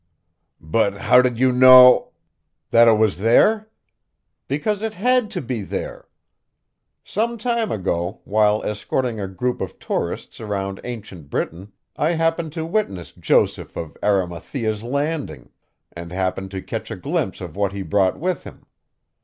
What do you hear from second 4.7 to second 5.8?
it had to be